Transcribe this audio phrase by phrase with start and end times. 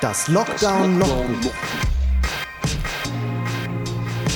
[0.00, 1.52] Das Lockdown Logbuch.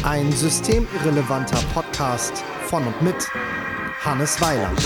[0.02, 3.14] Ein systemirrelevanter Podcast von und mit
[4.04, 4.79] Hannes Weiland.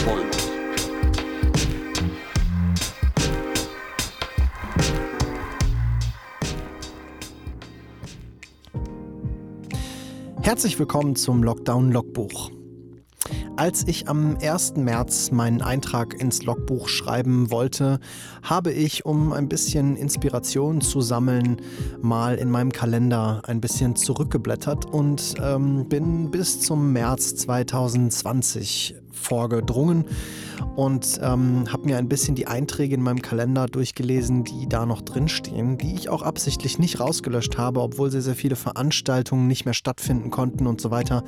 [10.43, 12.53] Herzlich willkommen zum Lockdown Logbuch.
[13.59, 14.77] Als ich am 1.
[14.77, 17.99] März meinen Eintrag ins Logbuch schreiben wollte,
[18.41, 21.57] habe ich, um ein bisschen Inspiration zu sammeln,
[22.01, 30.05] mal in meinem Kalender ein bisschen zurückgeblättert und ähm, bin bis zum März 2020 vorgedrungen
[30.77, 35.03] und ähm, habe mir ein bisschen die Einträge in meinem Kalender durchgelesen, die da noch
[35.03, 39.75] drinstehen, die ich auch absichtlich nicht rausgelöscht habe, obwohl sehr, sehr viele Veranstaltungen nicht mehr
[39.75, 41.25] stattfinden konnten und so weiter.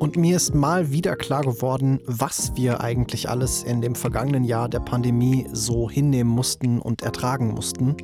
[0.00, 4.66] Und mir ist mal wieder klar geworden, was wir eigentlich alles in dem vergangenen Jahr
[4.70, 7.94] der Pandemie so hinnehmen mussten und ertragen mussten.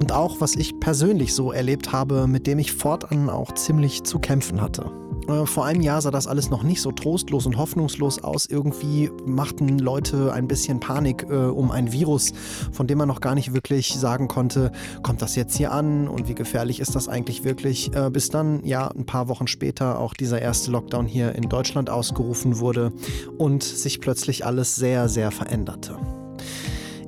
[0.00, 4.20] Und auch, was ich persönlich so erlebt habe, mit dem ich fortan auch ziemlich zu
[4.20, 5.05] kämpfen hatte.
[5.28, 8.46] Äh, vor einem Jahr sah das alles noch nicht so trostlos und hoffnungslos aus.
[8.46, 12.32] Irgendwie machten Leute ein bisschen Panik äh, um ein Virus,
[12.72, 16.28] von dem man noch gar nicht wirklich sagen konnte, kommt das jetzt hier an und
[16.28, 17.94] wie gefährlich ist das eigentlich wirklich.
[17.94, 21.90] Äh, bis dann, ja, ein paar Wochen später auch dieser erste Lockdown hier in Deutschland
[21.90, 22.92] ausgerufen wurde
[23.38, 25.96] und sich plötzlich alles sehr, sehr veränderte.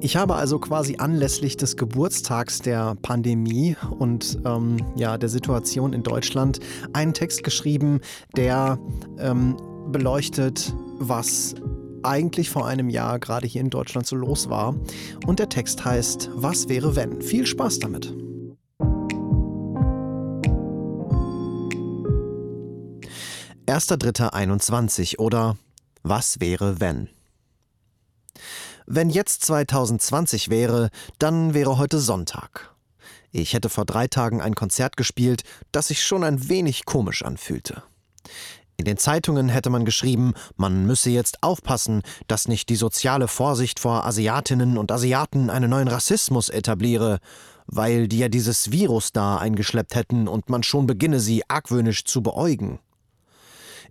[0.01, 6.05] Ich habe also quasi anlässlich des Geburtstags der Pandemie und ähm, ja, der Situation in
[6.05, 6.61] Deutschland
[6.93, 8.01] einen Text geschrieben,
[8.37, 8.79] der
[9.19, 9.57] ähm,
[9.91, 11.57] beleuchtet, was
[12.05, 14.77] eigentlich vor einem Jahr gerade hier in Deutschland so los war.
[15.27, 17.21] Und der Text heißt Was wäre wenn?
[17.21, 18.15] Viel Spaß damit.
[23.67, 25.57] Erster Dritter 21 oder
[26.05, 27.09] Was wäre wenn?
[28.91, 32.75] Wenn jetzt 2020 wäre, dann wäre heute Sonntag.
[33.33, 37.83] Ich hätte vor drei Tagen ein Konzert gespielt, das sich schon ein wenig komisch anfühlte.
[38.79, 43.79] In den Zeitungen hätte man geschrieben, man müsse jetzt aufpassen, dass nicht die soziale Vorsicht
[43.79, 47.19] vor Asiatinnen und Asiaten einen neuen Rassismus etabliere,
[47.67, 52.23] weil die ja dieses Virus da eingeschleppt hätten und man schon beginne, sie argwöhnisch zu
[52.23, 52.79] beäugen.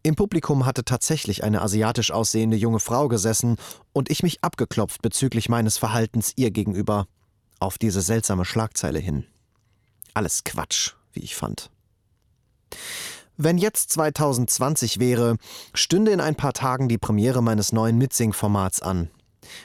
[0.04, 3.58] Im Publikum hatte tatsächlich eine asiatisch aussehende junge Frau gesessen
[3.94, 7.08] und ich mich abgeklopft bezüglich meines Verhaltens ihr gegenüber.
[7.60, 9.26] Auf diese seltsame Schlagzeile hin.
[10.14, 11.70] Alles Quatsch, wie ich fand.
[13.38, 15.38] Wenn jetzt 2020 wäre,
[15.74, 19.10] stünde in ein paar Tagen die Premiere meines neuen Mitsing-Formats an.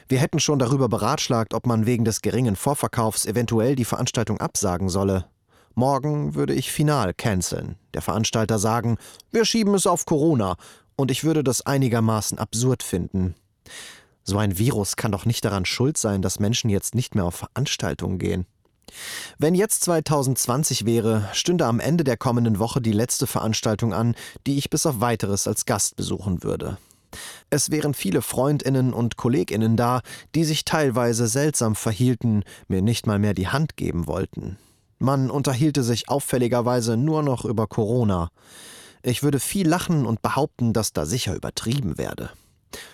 [0.07, 4.89] Wir hätten schon darüber beratschlagt, ob man wegen des geringen Vorverkaufs eventuell die Veranstaltung absagen
[4.89, 5.25] solle.
[5.75, 7.75] Morgen würde ich final canceln.
[7.93, 8.97] Der Veranstalter sagen,
[9.31, 10.55] wir schieben es auf Corona.
[10.95, 13.33] Und ich würde das einigermaßen absurd finden.
[14.23, 17.35] So ein Virus kann doch nicht daran schuld sein, dass Menschen jetzt nicht mehr auf
[17.35, 18.45] Veranstaltungen gehen.
[19.39, 24.57] Wenn jetzt 2020 wäre, stünde am Ende der kommenden Woche die letzte Veranstaltung an, die
[24.57, 26.77] ich bis auf weiteres als Gast besuchen würde.
[27.49, 30.01] Es wären viele Freundinnen und Kolleginnen da,
[30.35, 34.57] die sich teilweise seltsam verhielten, mir nicht mal mehr die Hand geben wollten.
[35.03, 38.29] Man unterhielte sich auffälligerweise nur noch über Corona.
[39.01, 42.29] Ich würde viel lachen und behaupten, dass da sicher übertrieben werde.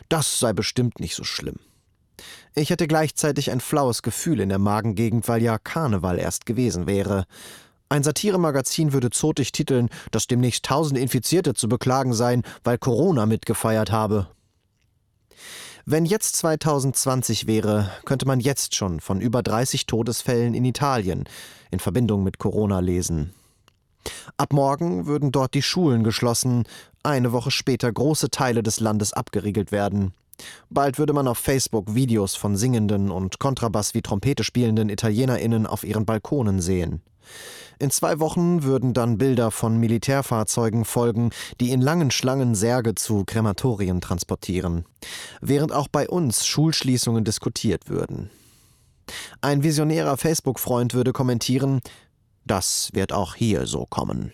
[0.10, 1.58] Das sei bestimmt nicht so schlimm.
[2.56, 7.26] Ich hätte gleichzeitig ein flaues Gefühl in der Magengegend, weil ja Karneval erst gewesen wäre.
[7.90, 13.92] Ein Satiremagazin würde zotig titeln, dass demnächst tausende Infizierte zu beklagen seien, weil Corona mitgefeiert
[13.92, 14.30] habe.
[15.86, 21.24] Wenn jetzt 2020 wäre, könnte man jetzt schon von über 30 Todesfällen in Italien
[21.72, 23.34] in Verbindung mit Corona lesen.
[24.38, 26.64] Ab morgen würden dort die Schulen geschlossen,
[27.04, 30.14] eine Woche später große Teile des Landes abgeriegelt werden.
[30.70, 35.84] Bald würde man auf Facebook Videos von singenden und Kontrabass wie Trompete spielenden Italienerinnen auf
[35.84, 37.02] ihren Balkonen sehen.
[37.80, 41.32] In zwei Wochen würden dann Bilder von Militärfahrzeugen folgen,
[41.62, 44.86] die in langen Schlangen Särge zu Krematorien transportieren,
[45.40, 48.30] während auch bei uns Schulschließungen diskutiert würden.
[49.42, 51.82] Ein visionärer Facebook-Freund würde kommentieren,
[52.46, 54.34] das wird auch hier so kommen.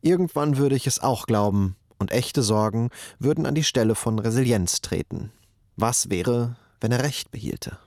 [0.00, 4.80] Irgendwann würde ich es auch glauben, und echte Sorgen würden an die Stelle von Resilienz
[4.80, 5.32] treten.
[5.76, 7.78] Was wäre, wenn er recht behielte?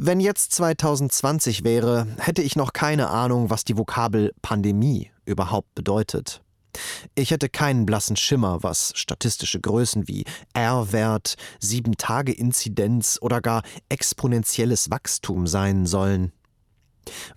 [0.00, 6.40] Wenn jetzt 2020 wäre, hätte ich noch keine Ahnung, was die Vokabel Pandemie überhaupt bedeutet.
[7.16, 10.24] Ich hätte keinen blassen Schimmer, was statistische Größen wie
[10.54, 16.30] R-Wert, 7-Tage-Inzidenz oder gar exponentielles Wachstum sein sollen.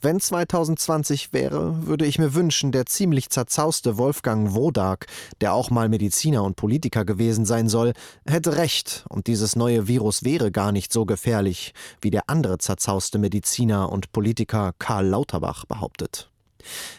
[0.01, 5.07] Wenn 2020 wäre, würde ich mir wünschen, der ziemlich zerzauste Wolfgang Wodak,
[5.41, 7.93] der auch mal Mediziner und Politiker gewesen sein soll,
[8.25, 13.19] hätte recht und dieses neue Virus wäre gar nicht so gefährlich, wie der andere zerzauste
[13.19, 16.31] Mediziner und Politiker Karl Lauterbach behauptet.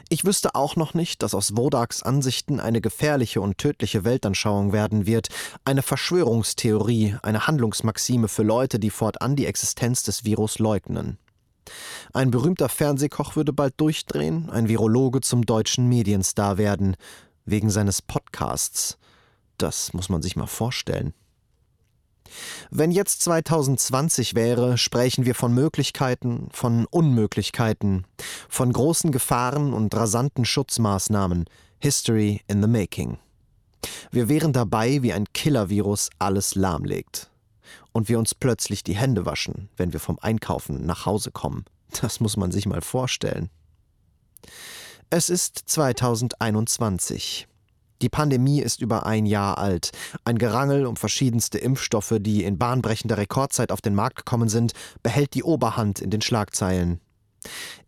[0.09, 5.07] Ich wüsste auch noch nicht, dass aus Wodaks Ansichten eine gefährliche und tödliche Weltanschauung werden
[5.07, 5.29] wird,
[5.65, 11.19] eine Verschwörungstheorie, eine Handlungsmaxime für Leute, die fortan die Existenz des Virus leugnen.
[12.13, 16.97] Ein berühmter Fernsehkoch würde bald durchdrehen, ein Virologe zum deutschen Medienstar werden,
[17.45, 18.99] wegen seines Podcasts.
[19.59, 21.15] Das muss man sich mal vorstellen.
[22.71, 28.07] Wenn jetzt 2020 wäre, sprechen wir von Möglichkeiten, von Unmöglichkeiten,
[28.49, 31.45] von großen Gefahren und rasanten Schutzmaßnahmen.
[31.79, 33.19] History in the making.
[34.13, 37.32] Wir wären dabei, wie ein Killer-Virus alles lahmlegt
[37.93, 41.65] und wir uns plötzlich die Hände waschen, wenn wir vom Einkaufen nach Hause kommen.
[42.01, 43.51] Das muss man sich mal vorstellen.
[45.11, 47.47] Es ist 2021.
[48.01, 49.93] Die Pandemie ist über ein Jahr alt.
[50.25, 54.73] Ein Gerangel um verschiedenste Impfstoffe, die in bahnbrechender Rekordzeit auf den Markt gekommen sind,
[55.03, 57.01] behält die Oberhand in den Schlagzeilen.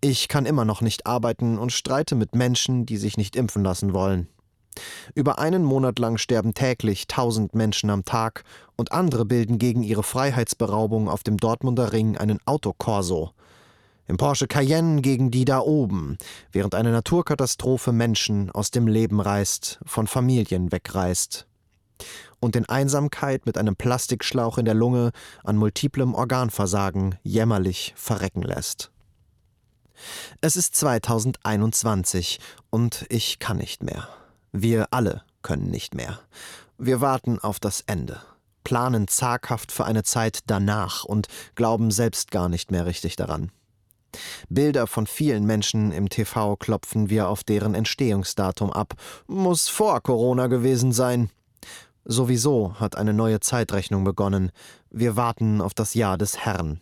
[0.01, 3.93] Ich kann immer noch nicht arbeiten und streite mit Menschen, die sich nicht impfen lassen
[3.93, 4.29] wollen.
[5.15, 8.45] Über einen Monat lang sterben täglich tausend Menschen am Tag
[8.77, 13.33] und andere bilden gegen ihre Freiheitsberaubung auf dem Dortmunder Ring einen Autokorso.
[14.07, 16.19] Im Porsche Cayenne gegen die da oben,
[16.53, 21.47] während eine Naturkatastrophe Menschen aus dem Leben reißt, von Familien wegreißt.
[22.39, 25.13] Und in Einsamkeit mit einem Plastikschlauch in der Lunge
[25.43, 28.91] an multiplem Organversagen jämmerlich verrecken lässt.
[30.43, 34.09] Es ist 2021 und ich kann nicht mehr.
[34.57, 36.21] Wir alle können nicht mehr.
[36.79, 38.21] Wir warten auf das Ende,
[38.63, 43.51] planen zaghaft für eine Zeit danach und glauben selbst gar nicht mehr richtig daran.
[44.49, 48.95] Bilder von vielen Menschen im TV klopfen wir auf deren Entstehungsdatum ab.
[49.27, 51.31] Muss vor Corona gewesen sein.
[52.05, 54.53] Sowieso hat eine neue Zeitrechnung begonnen.
[54.89, 56.79] Wir warten auf das Jahr des Herrn.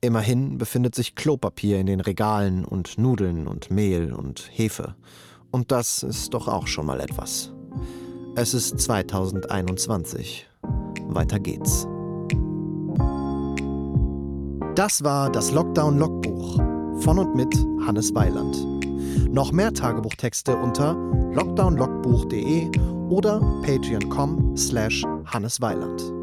[0.00, 4.94] Immerhin befindet sich Klopapier in den Regalen und Nudeln und Mehl und Hefe.
[5.50, 7.52] Und das ist doch auch schon mal etwas.
[8.36, 10.48] Es ist 2021.
[11.08, 11.86] Weiter geht's.
[14.76, 16.56] Das war das Lockdown-Logbuch
[17.00, 17.54] von und mit
[17.86, 18.66] Hannes Weiland.
[19.28, 20.94] Noch mehr Tagebuchtexte unter
[21.34, 22.70] lockdownlogbuch.de
[23.08, 26.19] oder patreon.com slash hannesweiland.